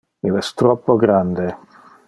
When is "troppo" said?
0.61-0.95